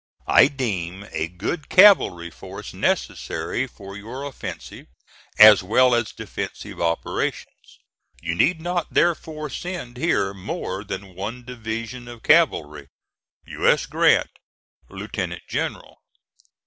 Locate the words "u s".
13.45-13.85